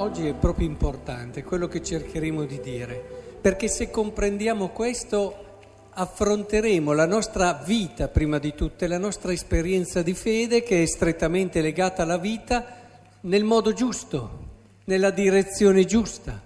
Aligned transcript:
oggi 0.00 0.26
è 0.26 0.32
proprio 0.32 0.66
importante 0.66 1.44
quello 1.44 1.68
che 1.68 1.82
cercheremo 1.82 2.44
di 2.44 2.58
dire, 2.60 3.02
perché 3.38 3.68
se 3.68 3.90
comprendiamo 3.90 4.70
questo 4.70 5.48
affronteremo 5.92 6.92
la 6.92 7.04
nostra 7.04 7.62
vita 7.66 8.08
prima 8.08 8.38
di 8.38 8.54
tutto, 8.54 8.86
la 8.86 8.96
nostra 8.96 9.30
esperienza 9.32 10.00
di 10.00 10.14
fede 10.14 10.62
che 10.62 10.82
è 10.82 10.86
strettamente 10.86 11.60
legata 11.60 12.02
alla 12.02 12.16
vita 12.16 12.78
nel 13.22 13.44
modo 13.44 13.74
giusto, 13.74 14.48
nella 14.84 15.10
direzione 15.10 15.84
giusta. 15.84 16.40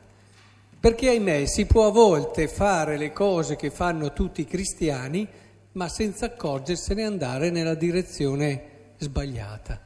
Perché 0.81 1.09
ahimè 1.11 1.47
si 1.47 1.65
può 1.67 1.87
a 1.87 1.93
volte 1.93 2.49
fare 2.49 2.99
le 2.99 3.13
cose 3.13 3.55
che 3.55 3.71
fanno 3.71 4.13
tutti 4.13 4.41
i 4.41 4.47
cristiani, 4.47 5.27
ma 5.73 5.89
senza 5.89 6.27
accorgersene 6.27 7.05
andare 7.05 7.51
nella 7.51 7.75
direzione 7.75 8.63
sbagliata. 8.99 9.81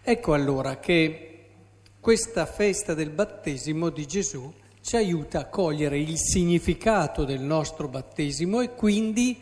Ecco 0.00 0.32
allora 0.32 0.78
che 0.78 1.33
questa 2.04 2.44
festa 2.44 2.92
del 2.92 3.08
battesimo 3.08 3.88
di 3.88 4.04
Gesù 4.04 4.52
ci 4.82 4.96
aiuta 4.96 5.38
a 5.38 5.46
cogliere 5.46 5.98
il 5.98 6.18
significato 6.18 7.24
del 7.24 7.40
nostro 7.40 7.88
battesimo 7.88 8.60
e 8.60 8.74
quindi 8.74 9.40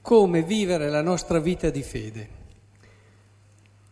come 0.00 0.42
vivere 0.42 0.88
la 0.88 1.02
nostra 1.02 1.38
vita 1.38 1.68
di 1.68 1.82
fede. 1.82 2.28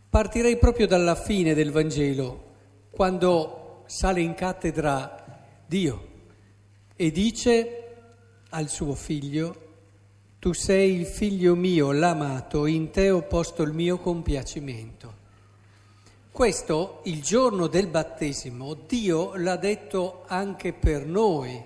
Partirei 0.08 0.56
proprio 0.56 0.86
dalla 0.86 1.14
fine 1.14 1.52
del 1.52 1.70
Vangelo, 1.70 2.54
quando 2.88 3.82
sale 3.84 4.22
in 4.22 4.32
cattedra 4.32 5.44
Dio 5.66 6.08
e 6.96 7.10
dice 7.10 7.96
al 8.48 8.70
suo 8.70 8.94
figlio, 8.94 9.64
tu 10.38 10.54
sei 10.54 10.94
il 10.94 11.04
figlio 11.04 11.54
mio, 11.54 11.92
l'amato, 11.92 12.64
in 12.64 12.88
te 12.88 13.10
ho 13.10 13.20
posto 13.20 13.62
il 13.62 13.74
mio 13.74 13.98
compiacimento. 13.98 15.15
Questo, 16.36 17.00
il 17.04 17.22
giorno 17.22 17.66
del 17.66 17.86
battesimo, 17.86 18.74
Dio 18.74 19.34
l'ha 19.36 19.56
detto 19.56 20.24
anche 20.26 20.74
per 20.74 21.06
noi, 21.06 21.64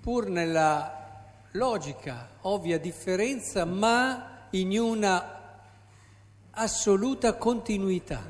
pur 0.00 0.28
nella 0.28 1.24
logica, 1.50 2.28
ovvia 2.42 2.78
differenza, 2.78 3.64
ma 3.64 4.46
in 4.50 4.78
una 4.78 5.64
assoluta 6.52 7.34
continuità. 7.34 8.22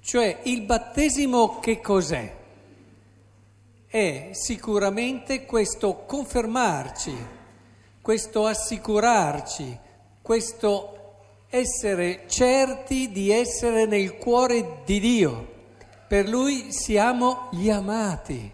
Cioè 0.00 0.40
il 0.44 0.62
battesimo 0.62 1.58
che 1.58 1.82
cos'è? 1.82 2.34
È 3.86 4.30
sicuramente 4.32 5.44
questo 5.44 6.04
confermarci, 6.06 7.14
questo 8.00 8.46
assicurarci, 8.46 9.78
questo 10.22 10.97
essere 11.50 12.24
certi 12.26 13.10
di 13.10 13.30
essere 13.30 13.86
nel 13.86 14.16
cuore 14.16 14.82
di 14.84 15.00
Dio. 15.00 15.56
Per 16.06 16.28
Lui 16.28 16.72
siamo 16.72 17.48
gli 17.52 17.70
amati, 17.70 18.50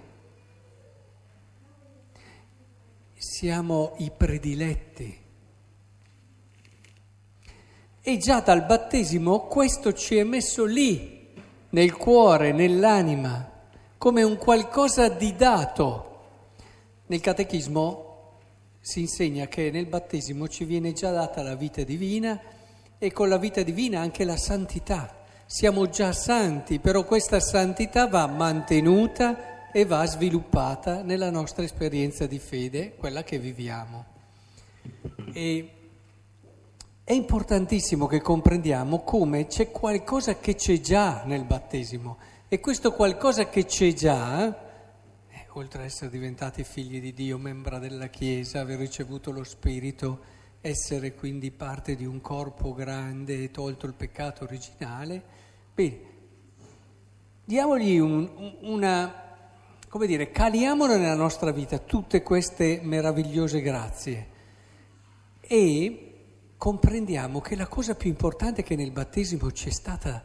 siamo 3.16 3.94
i 3.98 4.10
prediletti. 4.16 5.22
E 8.06 8.18
già 8.18 8.40
dal 8.40 8.64
battesimo 8.64 9.46
questo 9.46 9.92
ci 9.92 10.16
è 10.16 10.24
messo 10.24 10.64
lì, 10.64 11.32
nel 11.70 11.96
cuore, 11.96 12.52
nell'anima, 12.52 13.50
come 13.98 14.22
un 14.22 14.36
qualcosa 14.36 15.08
di 15.08 15.34
dato. 15.34 16.10
Nel 17.06 17.20
catechismo 17.20 18.38
si 18.80 19.00
insegna 19.00 19.46
che 19.46 19.70
nel 19.70 19.86
battesimo 19.86 20.46
ci 20.48 20.64
viene 20.64 20.92
già 20.92 21.10
data 21.10 21.42
la 21.42 21.54
vita 21.54 21.82
divina 21.82 22.38
e 23.04 23.12
con 23.12 23.28
la 23.28 23.36
vita 23.36 23.62
divina 23.62 24.00
anche 24.00 24.24
la 24.24 24.38
santità. 24.38 25.14
Siamo 25.44 25.90
già 25.90 26.14
santi, 26.14 26.78
però 26.78 27.04
questa 27.04 27.38
santità 27.38 28.06
va 28.06 28.26
mantenuta 28.26 29.70
e 29.70 29.84
va 29.84 30.06
sviluppata 30.06 31.02
nella 31.02 31.28
nostra 31.30 31.64
esperienza 31.64 32.26
di 32.26 32.38
fede, 32.38 32.94
quella 32.94 33.22
che 33.22 33.38
viviamo. 33.38 34.06
E 35.34 35.70
è 37.04 37.12
importantissimo 37.12 38.06
che 38.06 38.22
comprendiamo 38.22 39.00
come 39.00 39.48
c'è 39.48 39.70
qualcosa 39.70 40.38
che 40.38 40.54
c'è 40.54 40.80
già 40.80 41.24
nel 41.26 41.44
battesimo 41.44 42.16
e 42.48 42.58
questo 42.58 42.92
qualcosa 42.92 43.50
che 43.50 43.66
c'è 43.66 43.92
già, 43.92 44.48
eh, 45.28 45.46
oltre 45.50 45.80
ad 45.80 45.84
essere 45.84 46.08
diventati 46.08 46.64
figli 46.64 47.02
di 47.02 47.12
Dio, 47.12 47.36
membra 47.36 47.78
della 47.78 48.06
Chiesa, 48.06 48.60
aver 48.60 48.78
ricevuto 48.78 49.30
lo 49.30 49.44
Spirito, 49.44 50.32
essere 50.64 51.14
quindi 51.14 51.50
parte 51.50 51.94
di 51.94 52.06
un 52.06 52.22
corpo 52.22 52.72
grande 52.72 53.50
tolto 53.50 53.84
il 53.84 53.92
peccato 53.92 54.44
originale, 54.44 55.22
bene, 55.74 55.98
diamogli 57.44 57.98
un, 57.98 58.56
una, 58.62 59.12
come 59.90 60.06
dire, 60.06 60.30
caliamolo 60.30 60.96
nella 60.96 61.14
nostra 61.14 61.50
vita 61.50 61.76
tutte 61.76 62.22
queste 62.22 62.80
meravigliose 62.82 63.60
grazie. 63.60 64.28
E 65.42 66.14
comprendiamo 66.56 67.42
che 67.42 67.56
la 67.56 67.66
cosa 67.66 67.94
più 67.94 68.08
importante 68.08 68.62
che 68.62 68.74
nel 68.74 68.90
battesimo 68.90 69.52
ci 69.52 69.68
è 69.68 69.72
stata 69.72 70.24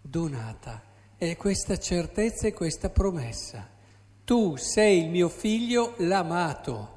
donata 0.00 0.82
è 1.16 1.36
questa 1.36 1.78
certezza 1.78 2.48
e 2.48 2.52
questa 2.52 2.90
promessa. 2.90 3.68
Tu 4.24 4.56
sei 4.56 5.04
il 5.04 5.08
mio 5.08 5.28
figlio 5.28 5.94
l'amato 5.98 6.96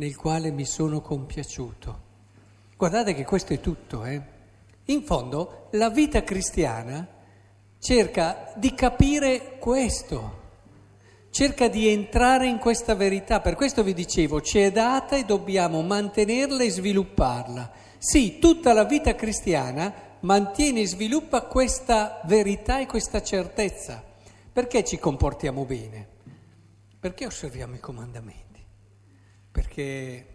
nel 0.00 0.16
quale 0.16 0.50
mi 0.50 0.64
sono 0.64 1.02
compiaciuto. 1.02 2.08
Guardate 2.74 3.12
che 3.12 3.26
questo 3.26 3.52
è 3.52 3.60
tutto, 3.60 4.06
eh? 4.06 4.38
In 4.86 5.02
fondo, 5.02 5.68
la 5.72 5.90
vita 5.90 6.24
cristiana 6.24 7.06
cerca 7.78 8.50
di 8.56 8.72
capire 8.72 9.58
questo, 9.58 10.38
cerca 11.28 11.68
di 11.68 11.86
entrare 11.86 12.46
in 12.46 12.56
questa 12.56 12.94
verità. 12.94 13.42
Per 13.42 13.54
questo 13.54 13.82
vi 13.82 13.92
dicevo, 13.92 14.40
ci 14.40 14.60
è 14.60 14.72
data 14.72 15.16
e 15.16 15.24
dobbiamo 15.24 15.82
mantenerla 15.82 16.62
e 16.62 16.70
svilupparla. 16.70 17.70
Sì, 17.98 18.38
tutta 18.38 18.72
la 18.72 18.84
vita 18.84 19.14
cristiana 19.14 19.92
mantiene 20.20 20.80
e 20.80 20.86
sviluppa 20.86 21.42
questa 21.42 22.22
verità 22.24 22.80
e 22.80 22.86
questa 22.86 23.20
certezza. 23.20 24.02
Perché 24.50 24.82
ci 24.82 24.98
comportiamo 24.98 25.66
bene? 25.66 26.08
Perché 26.98 27.26
osserviamo 27.26 27.74
i 27.74 27.80
comandamenti? 27.80 28.49
Perché, 29.80 30.26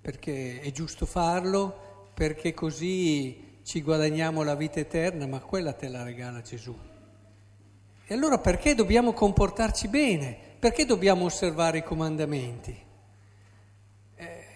perché 0.00 0.60
è 0.60 0.70
giusto 0.70 1.04
farlo, 1.04 2.10
perché 2.14 2.54
così 2.54 3.58
ci 3.64 3.82
guadagniamo 3.82 4.42
la 4.42 4.54
vita 4.54 4.78
eterna, 4.78 5.26
ma 5.26 5.40
quella 5.40 5.72
te 5.72 5.88
la 5.88 6.04
regala 6.04 6.40
Gesù. 6.40 6.76
E 8.06 8.14
allora 8.14 8.38
perché 8.38 8.74
dobbiamo 8.74 9.12
comportarci 9.12 9.88
bene? 9.88 10.36
Perché 10.58 10.84
dobbiamo 10.84 11.24
osservare 11.24 11.78
i 11.78 11.82
comandamenti? 11.82 12.76
Eh, 14.14 14.46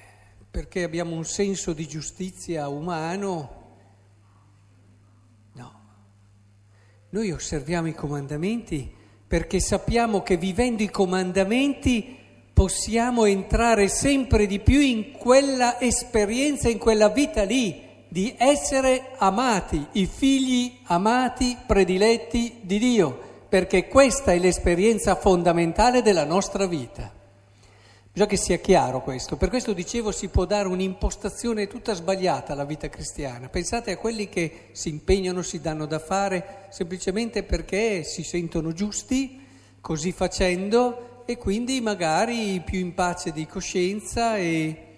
perché 0.51 0.85
abbiamo 0.85 1.15
un 1.15 1.25
senso 1.25 1.73
di 1.73 1.87
giustizia 1.87 2.69
umano? 2.69 3.61
No. 5.53 5.81
Noi 7.11 7.31
osserviamo 7.31 7.89
i 7.89 7.95
comandamenti 7.95 9.01
perché 9.27 9.61
sappiamo 9.61 10.23
che 10.23 10.37
vivendo 10.37 10.83
i 10.83 10.91
comandamenti 10.91 12.21
possiamo 12.53 13.25
entrare 13.25 13.89
sempre 13.89 14.47
di 14.47 14.61
più 14.61 14.81
in 14.81 15.13
quella 15.13 15.81
esperienza, 15.81 16.69
in 16.69 16.79
quella 16.79 17.09
vita 17.09 17.43
lì, 17.43 17.91
di 18.09 18.35
essere 18.37 19.13
amati, 19.17 19.87
i 19.93 20.07
figli 20.07 20.81
amati, 20.85 21.57
prediletti 21.67 22.59
di 22.61 22.79
Dio, 22.79 23.19
perché 23.49 23.89
questa 23.89 24.33
è 24.33 24.39
l'esperienza 24.39 25.15
fondamentale 25.15 26.03
della 26.03 26.25
nostra 26.25 26.67
vita. 26.67 27.21
Bisogna 28.13 28.29
che 28.29 28.37
sia 28.37 28.59
chiaro 28.59 29.03
questo, 29.03 29.39
per 29.39 29.49
questo 29.49 29.73
dicevo 29.73 30.13
si 30.13 30.29
può 30.29 30.45
dare 30.45 30.69
un'impostazione 30.69 31.67
tutta 31.67 31.95
sbagliata 31.95 32.53
alla 32.53 32.67
vita 32.67 32.91
cristiana. 32.91 33.49
Pensate 33.49 33.93
a 33.93 33.97
quelli 33.97 34.29
che 34.29 34.69
si 34.73 34.91
impegnano, 34.91 35.41
si 35.41 35.63
danno 35.63 35.87
da 35.87 35.99
fare 35.99 36.67
semplicemente 36.69 37.43
perché 37.43 38.05
si 38.05 38.23
sentono 38.23 38.73
giusti, 38.73 39.41
così 39.81 40.13
facendo 40.13 41.12
e 41.25 41.37
quindi 41.37 41.81
magari 41.81 42.61
più 42.61 42.79
in 42.79 42.95
pace 42.95 43.33
di 43.33 43.47
coscienza 43.47 44.37
e, 44.37 44.97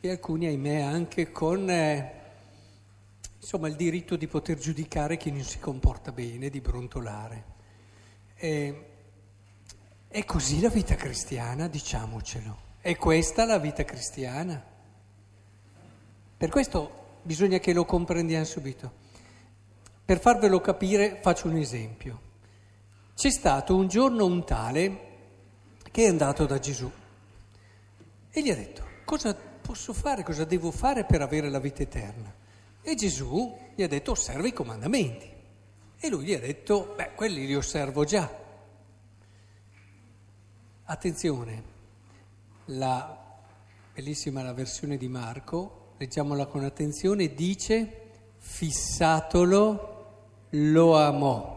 e 0.00 0.10
alcuni, 0.10 0.46
ahimè, 0.46 0.80
anche 0.80 1.32
con 1.32 1.68
eh, 1.70 2.12
insomma, 3.38 3.68
il 3.68 3.76
diritto 3.76 4.16
di 4.16 4.26
poter 4.26 4.58
giudicare 4.58 5.16
chi 5.16 5.30
non 5.30 5.42
si 5.42 5.58
comporta 5.58 6.12
bene, 6.12 6.50
di 6.50 6.60
brontolare. 6.60 7.44
E, 8.34 8.86
è 10.08 10.24
così 10.24 10.60
la 10.60 10.68
vita 10.68 10.94
cristiana, 10.94 11.68
diciamocelo. 11.68 12.64
È 12.80 12.96
questa 12.96 13.44
la 13.44 13.58
vita 13.58 13.84
cristiana. 13.84 14.62
Per 16.36 16.50
questo 16.50 17.18
bisogna 17.22 17.58
che 17.58 17.72
lo 17.72 17.84
comprendiamo 17.84 18.44
subito. 18.44 19.04
Per 20.04 20.20
farvelo 20.20 20.60
capire 20.60 21.18
faccio 21.22 21.48
un 21.48 21.56
esempio. 21.56 22.20
C'è 23.14 23.30
stato 23.30 23.74
un 23.74 23.88
giorno 23.88 24.26
un 24.26 24.44
tale 24.44 25.15
che 25.96 26.04
è 26.04 26.08
andato 26.08 26.44
da 26.44 26.58
Gesù 26.58 26.92
e 28.28 28.42
gli 28.42 28.50
ha 28.50 28.54
detto 28.54 28.84
cosa 29.06 29.34
posso 29.34 29.94
fare, 29.94 30.22
cosa 30.24 30.44
devo 30.44 30.70
fare 30.70 31.06
per 31.06 31.22
avere 31.22 31.48
la 31.48 31.58
vita 31.58 31.80
eterna. 31.80 32.30
E 32.82 32.94
Gesù 32.94 33.56
gli 33.74 33.82
ha 33.82 33.88
detto 33.88 34.10
osserva 34.10 34.46
i 34.46 34.52
comandamenti. 34.52 35.26
E 35.96 36.08
lui 36.10 36.26
gli 36.26 36.34
ha 36.34 36.38
detto, 36.38 36.92
beh, 36.94 37.14
quelli 37.14 37.46
li 37.46 37.54
osservo 37.54 38.04
già. 38.04 38.30
Attenzione, 40.84 41.62
la 42.66 43.38
bellissima 43.94 44.42
la 44.42 44.52
versione 44.52 44.98
di 44.98 45.08
Marco, 45.08 45.94
leggiamola 45.96 46.44
con 46.44 46.62
attenzione, 46.62 47.32
dice 47.32 48.10
fissatolo 48.36 50.16
lo 50.50 50.98
amò. 50.98 51.55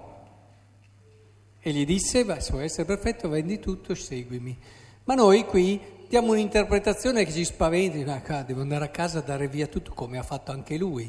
E 1.69 1.71
gli 1.71 1.85
disse, 1.85 2.25
beh, 2.25 2.39
se 2.39 2.51
vuoi 2.53 2.63
essere 2.63 2.85
perfetto, 2.85 3.29
vendi 3.29 3.59
tutto, 3.59 3.93
seguimi. 3.93 4.57
Ma 5.03 5.13
noi 5.13 5.45
qui 5.45 5.79
diamo 6.07 6.31
un'interpretazione 6.31 7.23
che 7.23 7.31
ci 7.31 7.45
spaventa, 7.45 8.23
ah, 8.25 8.41
devo 8.41 8.61
andare 8.61 8.85
a 8.85 8.89
casa 8.89 9.19
a 9.19 9.21
dare 9.21 9.47
via 9.47 9.67
tutto 9.67 9.93
come 9.93 10.17
ha 10.17 10.23
fatto 10.23 10.51
anche 10.51 10.77
lui. 10.77 11.07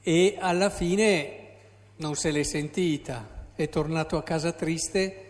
E 0.00 0.36
alla 0.36 0.68
fine 0.68 1.36
non 1.98 2.16
se 2.16 2.32
l'è 2.32 2.42
sentita, 2.42 3.52
è 3.54 3.68
tornato 3.68 4.16
a 4.16 4.24
casa 4.24 4.50
triste, 4.50 5.26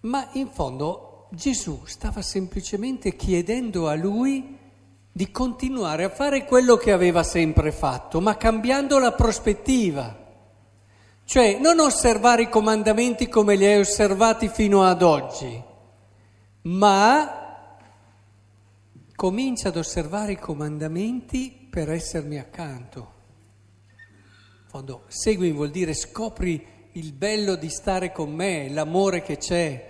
ma 0.00 0.28
in 0.32 0.48
fondo 0.48 1.28
Gesù 1.30 1.82
stava 1.84 2.22
semplicemente 2.22 3.14
chiedendo 3.14 3.86
a 3.86 3.94
lui 3.94 4.58
di 5.12 5.30
continuare 5.30 6.02
a 6.02 6.10
fare 6.10 6.44
quello 6.44 6.76
che 6.76 6.90
aveva 6.90 7.22
sempre 7.22 7.70
fatto, 7.70 8.20
ma 8.20 8.36
cambiando 8.36 8.98
la 8.98 9.12
prospettiva. 9.12 10.26
Cioè 11.28 11.58
non 11.58 11.78
osservare 11.78 12.44
i 12.44 12.48
comandamenti 12.48 13.28
come 13.28 13.54
li 13.54 13.66
hai 13.66 13.80
osservati 13.80 14.48
fino 14.48 14.84
ad 14.84 15.02
oggi, 15.02 15.62
ma 16.62 17.66
comincia 19.14 19.68
ad 19.68 19.76
osservare 19.76 20.32
i 20.32 20.38
comandamenti 20.38 21.68
per 21.68 21.90
essermi 21.90 22.38
accanto. 22.38 23.12
In 23.90 24.68
fondo, 24.68 25.04
segui 25.08 25.52
vuol 25.52 25.68
dire 25.68 25.92
scopri 25.92 26.66
il 26.92 27.12
bello 27.12 27.56
di 27.56 27.68
stare 27.68 28.10
con 28.10 28.32
me, 28.32 28.70
l'amore 28.70 29.20
che 29.20 29.36
c'è, 29.36 29.86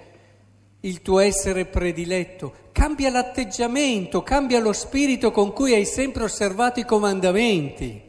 il 0.81 1.03
tuo 1.03 1.21
essere 1.21 1.67
prediletto. 1.67 2.53
Cambia 2.73 3.11
l'atteggiamento, 3.11 4.25
cambia 4.25 4.59
lo 4.59 4.73
spirito 4.73 5.31
con 5.31 5.53
cui 5.53 5.73
hai 5.73 5.85
sempre 5.85 6.25
osservato 6.25 6.81
i 6.81 6.85
comandamenti. 6.85 8.07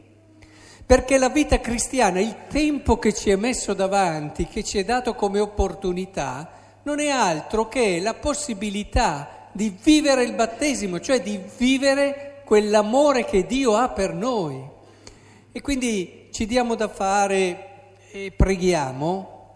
Perché 0.89 1.19
la 1.19 1.29
vita 1.29 1.59
cristiana, 1.59 2.19
il 2.19 2.47
tempo 2.47 2.97
che 2.97 3.13
ci 3.13 3.29
è 3.29 3.35
messo 3.35 3.75
davanti, 3.75 4.47
che 4.47 4.63
ci 4.63 4.79
è 4.79 4.83
dato 4.83 5.13
come 5.13 5.39
opportunità, 5.39 6.49
non 6.81 6.99
è 6.99 7.09
altro 7.09 7.67
che 7.67 7.99
la 7.99 8.15
possibilità 8.15 9.49
di 9.51 9.69
vivere 9.83 10.23
il 10.23 10.33
battesimo, 10.33 10.99
cioè 10.99 11.21
di 11.21 11.39
vivere 11.59 12.41
quell'amore 12.43 13.23
che 13.23 13.45
Dio 13.45 13.75
ha 13.75 13.89
per 13.89 14.15
noi. 14.15 14.67
E 15.51 15.61
quindi 15.61 16.29
ci 16.31 16.47
diamo 16.47 16.73
da 16.73 16.87
fare 16.87 17.97
e 18.09 18.33
preghiamo? 18.35 19.55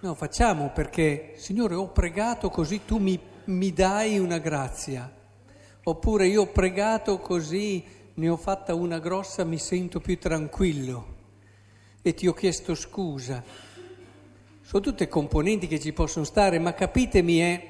No, 0.00 0.14
facciamo 0.14 0.72
perché, 0.74 1.36
Signore, 1.36 1.74
ho 1.74 1.88
pregato 1.88 2.50
così 2.50 2.84
tu 2.84 2.98
mi, 2.98 3.18
mi 3.44 3.72
dai 3.72 4.18
una 4.18 4.36
grazia. 4.36 5.10
Oppure 5.84 6.26
io 6.26 6.42
ho 6.42 6.48
pregato 6.48 7.18
così 7.18 8.00
ne 8.14 8.28
ho 8.28 8.36
fatta 8.36 8.74
una 8.74 8.98
grossa, 8.98 9.44
mi 9.44 9.58
sento 9.58 10.00
più 10.00 10.18
tranquillo 10.18 11.20
e 12.02 12.14
ti 12.14 12.26
ho 12.26 12.34
chiesto 12.34 12.74
scusa. 12.74 13.42
Sono 14.60 14.82
tutte 14.82 15.08
componenti 15.08 15.66
che 15.66 15.80
ci 15.80 15.92
possono 15.92 16.24
stare, 16.24 16.58
ma 16.58 16.74
capitemi 16.74 17.42
eh, 17.42 17.68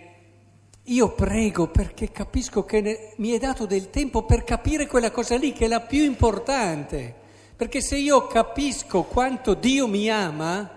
io 0.84 1.12
prego 1.12 1.68
perché 1.68 2.10
capisco 2.10 2.64
che 2.64 2.80
ne, 2.80 3.12
mi 3.16 3.30
è 3.30 3.38
dato 3.38 3.66
del 3.66 3.90
tempo 3.90 4.24
per 4.24 4.42
capire 4.42 4.86
quella 4.86 5.10
cosa 5.10 5.36
lì 5.36 5.52
che 5.52 5.66
è 5.66 5.68
la 5.68 5.80
più 5.80 6.02
importante. 6.02 7.20
Perché 7.54 7.80
se 7.80 7.96
io 7.96 8.26
capisco 8.26 9.04
quanto 9.04 9.54
Dio 9.54 9.86
mi 9.86 10.10
ama, 10.10 10.68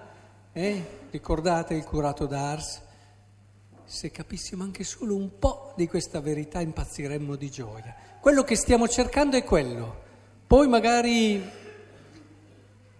eh, 0.52 0.86
ricordate 1.10 1.74
il 1.74 1.84
curato 1.84 2.28
d'Ars, 2.28 2.82
se 3.84 4.12
capissimo 4.12 4.64
anche 4.64 4.84
solo 4.84 5.16
un 5.16 5.40
po' 5.40 5.74
di 5.76 5.88
questa 5.88 6.20
verità 6.20 6.60
impazziremmo 6.60 7.36
di 7.36 7.50
gioia. 7.50 7.96
Quello 8.26 8.44
che 8.44 8.56
stiamo 8.56 8.88
cercando 8.88 9.38
è 9.38 9.44
quello. 9.44 10.02
Poi 10.48 10.68
magari, 10.68 11.48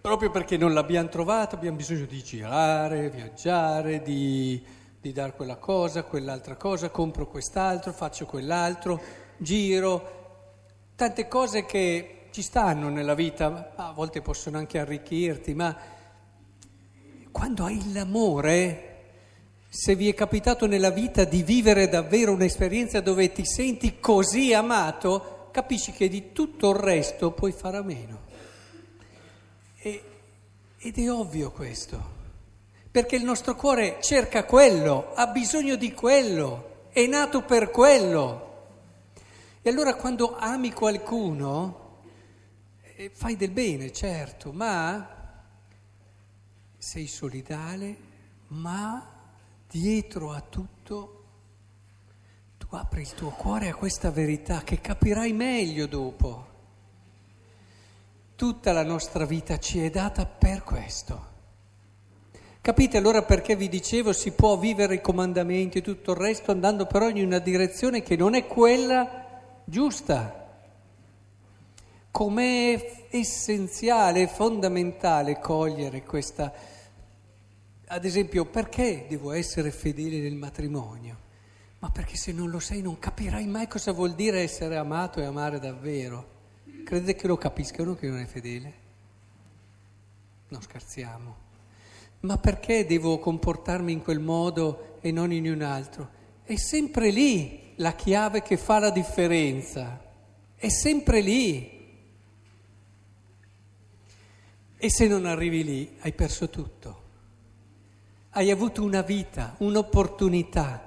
proprio 0.00 0.30
perché 0.30 0.56
non 0.56 0.72
l'abbiamo 0.72 1.08
trovato, 1.08 1.56
abbiamo 1.56 1.78
bisogno 1.78 2.04
di 2.04 2.22
girare, 2.22 3.10
viaggiare, 3.10 4.02
di, 4.02 4.64
di 5.00 5.10
dare 5.10 5.32
quella 5.32 5.56
cosa, 5.56 6.04
quell'altra 6.04 6.54
cosa, 6.54 6.90
compro 6.90 7.26
quest'altro, 7.26 7.90
faccio 7.90 8.24
quell'altro, 8.24 9.02
giro, 9.36 10.10
tante 10.94 11.26
cose 11.26 11.66
che 11.66 12.28
ci 12.30 12.42
stanno 12.42 12.88
nella 12.88 13.14
vita, 13.14 13.72
a 13.74 13.90
volte 13.90 14.22
possono 14.22 14.58
anche 14.58 14.78
arricchirti, 14.78 15.54
ma 15.54 15.76
quando 17.32 17.64
hai 17.64 17.92
l'amore, 17.92 18.95
se 19.76 19.94
vi 19.94 20.08
è 20.08 20.14
capitato 20.14 20.66
nella 20.66 20.88
vita 20.88 21.24
di 21.24 21.42
vivere 21.42 21.90
davvero 21.90 22.32
un'esperienza 22.32 23.02
dove 23.02 23.30
ti 23.30 23.44
senti 23.44 24.00
così 24.00 24.54
amato, 24.54 25.50
capisci 25.52 25.92
che 25.92 26.08
di 26.08 26.32
tutto 26.32 26.70
il 26.70 26.76
resto 26.76 27.32
puoi 27.32 27.52
fare 27.52 27.76
a 27.76 27.82
meno. 27.82 28.20
E, 29.76 30.02
ed 30.78 30.98
è 30.98 31.10
ovvio 31.10 31.50
questo, 31.50 32.02
perché 32.90 33.16
il 33.16 33.24
nostro 33.24 33.54
cuore 33.54 33.98
cerca 34.00 34.44
quello, 34.44 35.12
ha 35.12 35.26
bisogno 35.26 35.76
di 35.76 35.92
quello, 35.92 36.86
è 36.90 37.06
nato 37.06 37.42
per 37.42 37.70
quello. 37.70 38.68
E 39.60 39.68
allora 39.68 39.94
quando 39.94 40.36
ami 40.38 40.72
qualcuno, 40.72 41.98
fai 43.12 43.36
del 43.36 43.50
bene, 43.50 43.92
certo, 43.92 44.52
ma 44.52 45.42
sei 46.78 47.06
solidale, 47.06 47.96
ma 48.48 49.10
dietro 49.68 50.32
a 50.32 50.40
tutto 50.40 51.16
tu 52.68 52.74
apri 52.74 53.02
il 53.02 53.14
tuo 53.14 53.30
cuore 53.30 53.68
a 53.68 53.74
questa 53.74 54.10
verità 54.10 54.62
che 54.64 54.80
capirai 54.80 55.32
meglio 55.32 55.86
dopo. 55.86 56.46
Tutta 58.34 58.72
la 58.72 58.82
nostra 58.82 59.24
vita 59.24 59.58
ci 59.58 59.80
è 59.84 59.88
data 59.88 60.26
per 60.26 60.64
questo. 60.64 61.34
Capite 62.60 62.96
allora 62.96 63.22
perché 63.22 63.54
vi 63.54 63.68
dicevo 63.68 64.12
si 64.12 64.32
può 64.32 64.56
vivere 64.56 64.96
i 64.96 65.00
comandamenti 65.00 65.78
e 65.78 65.82
tutto 65.82 66.10
il 66.10 66.16
resto 66.16 66.50
andando 66.50 66.86
però 66.86 67.08
in 67.08 67.24
una 67.24 67.38
direzione 67.38 68.02
che 68.02 68.16
non 68.16 68.34
è 68.34 68.46
quella 68.48 69.62
giusta 69.64 70.44
com'è 72.10 73.06
essenziale, 73.10 74.26
fondamentale 74.26 75.38
cogliere 75.38 76.02
questa... 76.02 76.52
Ad 77.88 78.04
esempio, 78.04 78.44
perché 78.46 79.06
devo 79.08 79.30
essere 79.30 79.70
fedele 79.70 80.18
nel 80.18 80.34
matrimonio? 80.34 81.24
Ma 81.78 81.90
perché 81.90 82.16
se 82.16 82.32
non 82.32 82.50
lo 82.50 82.58
sei 82.58 82.82
non 82.82 82.98
capirai 82.98 83.46
mai 83.46 83.68
cosa 83.68 83.92
vuol 83.92 84.14
dire 84.14 84.40
essere 84.40 84.76
amato 84.76 85.20
e 85.20 85.24
amare 85.24 85.60
davvero. 85.60 86.34
Credete 86.84 87.14
che 87.14 87.26
lo 87.28 87.36
capiscano 87.36 87.94
che 87.94 88.08
non 88.08 88.18
è 88.18 88.26
fedele? 88.26 88.74
Non 90.48 90.62
scherziamo. 90.62 91.36
Ma 92.20 92.38
perché 92.38 92.86
devo 92.86 93.20
comportarmi 93.20 93.92
in 93.92 94.02
quel 94.02 94.18
modo 94.18 94.98
e 95.00 95.12
non 95.12 95.30
in 95.30 95.48
un 95.48 95.62
altro? 95.62 96.10
È 96.42 96.56
sempre 96.56 97.10
lì 97.10 97.72
la 97.76 97.94
chiave 97.94 98.42
che 98.42 98.56
fa 98.56 98.80
la 98.80 98.90
differenza. 98.90 100.02
È 100.56 100.68
sempre 100.68 101.20
lì. 101.20 101.70
E 104.76 104.90
se 104.90 105.06
non 105.06 105.24
arrivi 105.24 105.62
lì 105.62 105.96
hai 106.00 106.12
perso 106.12 106.50
tutto. 106.50 107.04
Hai 108.36 108.50
avuto 108.50 108.82
una 108.82 109.00
vita, 109.00 109.54
un'opportunità 109.60 110.86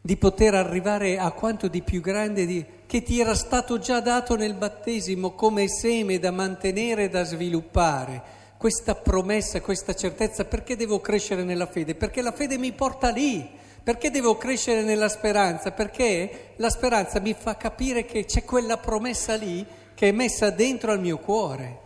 di 0.00 0.16
poter 0.16 0.54
arrivare 0.54 1.18
a 1.18 1.32
quanto 1.32 1.66
di 1.66 1.82
più 1.82 2.00
grande 2.00 2.46
di, 2.46 2.64
che 2.86 3.02
ti 3.02 3.18
era 3.18 3.34
stato 3.34 3.80
già 3.80 3.98
dato 3.98 4.36
nel 4.36 4.54
battesimo 4.54 5.32
come 5.32 5.66
seme 5.66 6.20
da 6.20 6.30
mantenere 6.30 7.02
e 7.02 7.08
da 7.08 7.24
sviluppare. 7.24 8.22
Questa 8.56 8.94
promessa, 8.94 9.60
questa 9.60 9.96
certezza, 9.96 10.44
perché 10.44 10.76
devo 10.76 11.00
crescere 11.00 11.42
nella 11.42 11.66
fede? 11.66 11.96
Perché 11.96 12.22
la 12.22 12.30
fede 12.30 12.56
mi 12.56 12.70
porta 12.70 13.10
lì. 13.10 13.44
Perché 13.82 14.12
devo 14.12 14.36
crescere 14.36 14.84
nella 14.84 15.08
speranza? 15.08 15.72
Perché 15.72 16.52
la 16.54 16.70
speranza 16.70 17.18
mi 17.18 17.34
fa 17.36 17.56
capire 17.56 18.04
che 18.04 18.26
c'è 18.26 18.44
quella 18.44 18.76
promessa 18.76 19.34
lì 19.34 19.66
che 19.92 20.10
è 20.10 20.12
messa 20.12 20.50
dentro 20.50 20.92
al 20.92 21.00
mio 21.00 21.18
cuore 21.18 21.80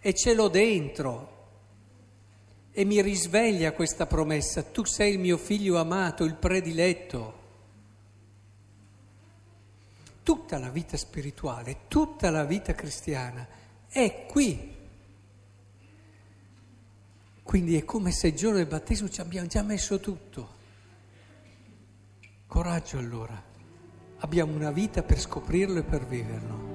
e 0.00 0.12
ce 0.14 0.34
l'ho 0.34 0.48
dentro. 0.48 1.30
E 2.76 2.84
mi 2.84 3.00
risveglia 3.00 3.70
questa 3.70 4.04
promessa, 4.04 4.64
tu 4.64 4.84
sei 4.84 5.12
il 5.12 5.20
mio 5.20 5.36
figlio 5.36 5.78
amato, 5.78 6.24
il 6.24 6.34
prediletto. 6.34 7.42
Tutta 10.24 10.58
la 10.58 10.70
vita 10.70 10.96
spirituale, 10.96 11.82
tutta 11.86 12.30
la 12.30 12.42
vita 12.42 12.74
cristiana 12.74 13.46
è 13.86 14.26
qui. 14.26 14.74
Quindi 17.44 17.76
è 17.76 17.84
come 17.84 18.10
se 18.10 18.26
il 18.26 18.34
giorno 18.34 18.56
del 18.56 18.66
battesimo 18.66 19.08
ci 19.08 19.20
abbiamo 19.20 19.46
già 19.46 19.62
messo 19.62 20.00
tutto. 20.00 20.48
Coraggio 22.48 22.98
allora, 22.98 23.40
abbiamo 24.18 24.52
una 24.52 24.72
vita 24.72 25.04
per 25.04 25.20
scoprirlo 25.20 25.78
e 25.78 25.84
per 25.84 26.04
viverlo. 26.06 26.73